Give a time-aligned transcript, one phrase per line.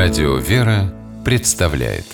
[0.00, 2.04] Радио «Вера» представляет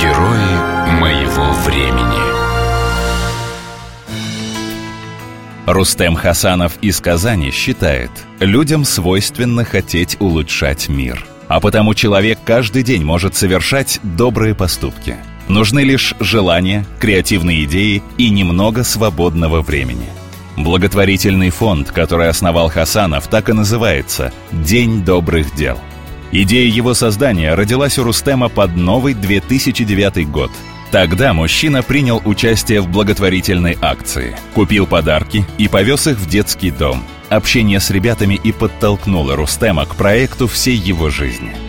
[0.00, 2.22] Герои моего времени
[5.66, 11.26] Рустем Хасанов из Казани считает, людям свойственно хотеть улучшать мир.
[11.48, 15.16] А потому человек каждый день может совершать добрые поступки.
[15.48, 20.06] Нужны лишь желание, креативные идеи и немного свободного времени–
[20.58, 25.78] Благотворительный фонд, который основал Хасанов, так и называется «День добрых дел».
[26.32, 30.50] Идея его создания родилась у Рустема под новый 2009 год.
[30.90, 37.04] Тогда мужчина принял участие в благотворительной акции, купил подарки и повез их в детский дом.
[37.28, 41.54] Общение с ребятами и подтолкнуло Рустема к проекту всей его жизни–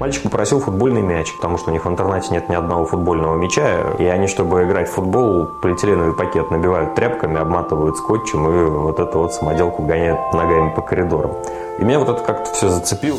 [0.00, 3.92] Мальчик попросил футбольный мяч, потому что у них в интернете нет ни одного футбольного мяча.
[3.98, 9.18] И они, чтобы играть в футбол, полиэтиленовый пакет набивают тряпками, обматывают скотчем и вот эту
[9.18, 11.32] вот самоделку гоняют ногами по коридорам.
[11.78, 13.18] И меня вот это как-то все зацепило.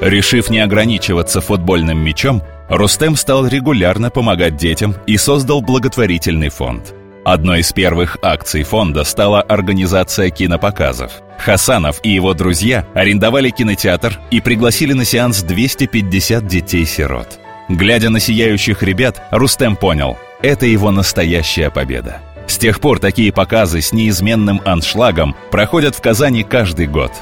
[0.00, 2.40] Решив не ограничиваться футбольным мячом,
[2.70, 9.42] Рустем стал регулярно помогать детям и создал благотворительный фонд– Одной из первых акций фонда стала
[9.42, 11.12] организация кинопоказов.
[11.38, 17.38] Хасанов и его друзья арендовали кинотеатр и пригласили на сеанс 250 детей-сирот.
[17.68, 22.18] Глядя на сияющих ребят, Рустем понял– это его настоящая победа.
[22.48, 27.12] С тех пор такие показы с неизменным аншлагом проходят в Казани каждый год.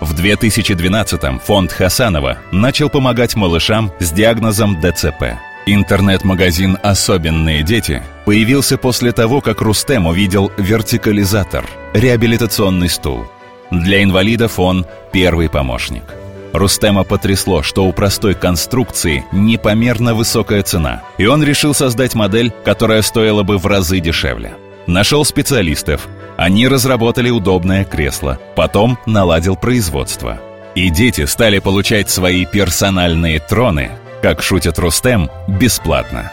[0.00, 5.38] В 2012-м фонд Хасанова начал помогать малышам с диагнозом ДЦП.
[5.68, 13.26] Интернет-магазин «Особенные дети» появился после того, как Рустем увидел вертикализатор– реабилитационный стул.
[13.72, 16.04] Для инвалидов он первый помощник.
[16.52, 23.02] Рустема потрясло, что у простой конструкции непомерно высокая цена, и он решил создать модель, которая
[23.02, 24.54] стоила бы в разы дешевле.
[24.86, 30.40] Нашел специалистов, они разработали удобное кресло, потом наладил производство.
[30.76, 33.90] И дети стали получать свои персональные троны,
[34.26, 36.32] как шутит Рустем, бесплатно.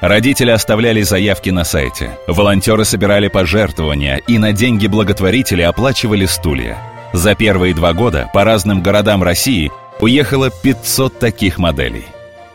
[0.00, 2.18] Родители оставляли заявки на сайте.
[2.26, 6.78] Волонтеры собирали пожертвования и на деньги благотворителей оплачивали стулья.
[7.12, 9.70] За первые два года по разным городам России
[10.00, 12.06] уехало 500 таких моделей.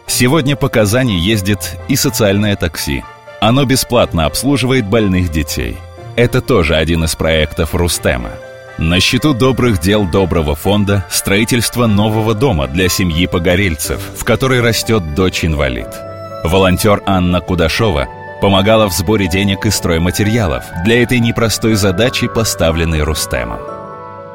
[0.07, 3.03] Сегодня по Казани ездит и социальное такси.
[3.39, 5.77] Оно бесплатно обслуживает больных детей.
[6.15, 8.31] Это тоже один из проектов Рустема.
[8.77, 15.13] На счету добрых дел Доброго фонда строительство нового дома для семьи погорельцев, в которой растет
[15.13, 15.87] дочь-инвалид–
[16.43, 18.07] Волонтер Анна Кудашова
[18.41, 23.59] помогала в сборе денег и стройматериалов для этой непростой задачи, поставленной Рустемом.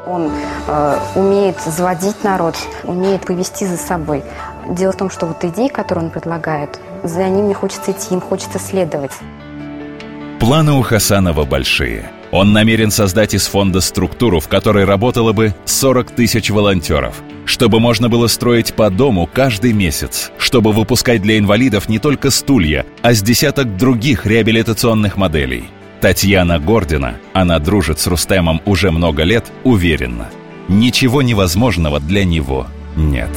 [0.05, 0.31] Он
[0.67, 4.23] э, умеет заводить народ, умеет повести за собой.
[4.69, 8.57] Дело в том, что вот идеи, которые он предлагает, за ними хочется идти, им хочется
[8.57, 9.11] следовать.
[10.39, 12.09] Планы у Хасанова большие.
[12.31, 18.09] Он намерен создать из фонда структуру, в которой работало бы 40 тысяч волонтеров– чтобы можно
[18.09, 23.21] было строить по дому каждый месяц, чтобы выпускать для инвалидов не только стулья, а с
[23.21, 25.63] десяток других реабилитационных моделей.
[26.01, 30.27] Татьяна Гордина, она дружит с Рустемом уже много лет, уверена.
[30.67, 32.67] Ничего невозможного для него
[32.97, 33.29] нет.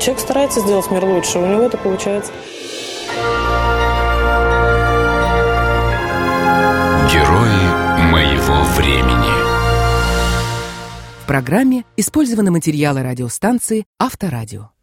[0.00, 2.32] Человек старается сделать мир лучше, у него это получается.
[7.12, 7.65] Герои
[8.76, 9.46] времени
[11.26, 14.75] программе использованы материалы радиостанции «Авторадио».